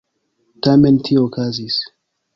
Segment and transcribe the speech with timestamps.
[0.67, 1.81] Tamen tio okazis.